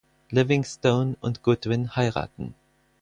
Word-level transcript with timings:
Livingstone 0.31 1.15
und 1.21 1.43
Goodwin 1.43 1.95
heiraten. 1.95 2.55